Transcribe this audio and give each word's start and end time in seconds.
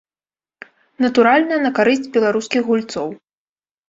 Натуральна, 1.03 1.55
на 1.65 1.71
карысць 1.79 2.09
беларускіх 2.15 2.61
гульцоў. 2.71 3.07